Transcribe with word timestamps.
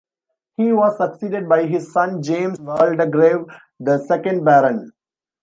He 0.57 0.73
was 0.73 0.97
succeeded 0.97 1.47
by 1.47 1.67
his 1.67 1.93
son 1.93 2.23
James 2.23 2.57
Waldegrave, 2.59 3.45
the 3.79 3.99
second 3.99 4.43
Baron. 4.43 4.91